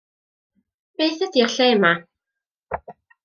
Beth 1.01 1.21
ydi'r 1.27 1.53
lle 1.57 1.67
'ma? 1.83 1.93